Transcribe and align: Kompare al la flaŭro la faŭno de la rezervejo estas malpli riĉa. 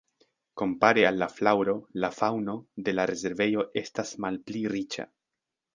Kompare 0.61 1.03
al 1.09 1.19
la 1.23 1.27
flaŭro 1.33 1.75
la 2.05 2.11
faŭno 2.21 2.57
de 2.89 2.97
la 2.99 3.09
rezervejo 3.13 3.71
estas 3.87 4.19
malpli 4.27 4.67
riĉa. 4.77 5.11